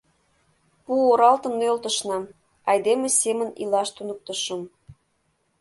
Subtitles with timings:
[0.83, 2.17] Пу оралтым нӧлтышна,
[2.69, 4.61] айдеме семын илаш туныктышым...